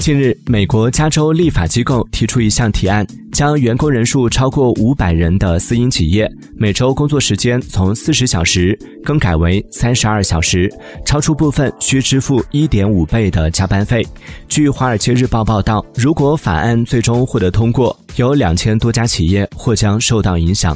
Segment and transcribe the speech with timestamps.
[0.00, 6.26] 近日美国加州立法机构提出一项提案将员工人数超过五百人的私营企业
[6.56, 10.72] 每周工作时间从四十小时更改为三十二小时
[11.04, 14.02] 超出部分需支付一点五倍的加班费。
[14.48, 20.74] 据华尔街日报报道如果法案最终获得通过有两千多家企业或将受到影响。